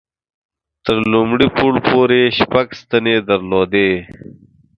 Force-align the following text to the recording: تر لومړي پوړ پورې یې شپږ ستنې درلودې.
تر 0.85 0.97
لومړي 1.11 1.47
پوړ 1.57 1.73
پورې 1.87 2.17
یې 2.25 2.29
شپږ 2.39 2.67
ستنې 2.81 3.15
درلودې. 3.29 3.89